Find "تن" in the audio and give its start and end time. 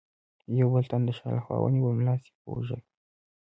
0.91-1.01